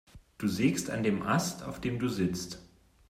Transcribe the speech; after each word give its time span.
Du 0.39 0.47
sägst 0.47 0.89
an 0.89 1.03
dem 1.03 1.21
Ast, 1.21 1.61
auf 1.61 1.79
dem 1.79 1.99
du 1.99 2.09
sitzt. 2.09 2.59